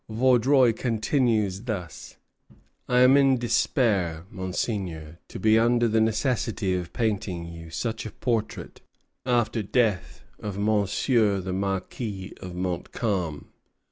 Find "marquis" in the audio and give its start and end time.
11.53-12.33